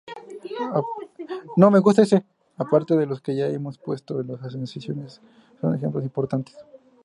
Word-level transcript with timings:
Aparte 2.57 2.95
de 2.95 3.05
los 3.05 3.21
que 3.21 3.35
ya 3.35 3.45
hemos 3.49 3.77
puesto, 3.77 4.23
los 4.23 4.41
haces 4.41 4.59
de 4.59 4.65
secciones 4.65 5.21
son 5.61 5.75
ejemplos 5.75 6.01
importantes. 6.03 6.57